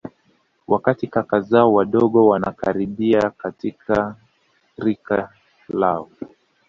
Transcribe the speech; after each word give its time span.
Wakati 0.67 1.07
kaka 1.07 1.41
zao 1.41 1.73
wadogo 1.73 2.27
wanakaribia 2.27 3.29
katika 3.29 4.15
rika 4.77 5.29
lao 5.69 6.09